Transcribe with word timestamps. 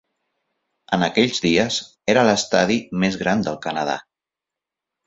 En 0.97 1.05
aquells 1.07 1.43
dies, 1.47 1.77
era 2.15 2.25
l'estadi 2.29 2.81
més 3.05 3.21
gran 3.25 3.47
del 3.51 3.63
Canadà. 3.69 4.01